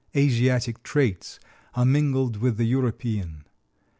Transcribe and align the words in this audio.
Asiatic 0.15 0.81
traits 0.81 1.39
are 1.75 1.85
mingled 1.85 2.37
with 2.37 2.57
the 2.57 2.63
European. 2.63 3.45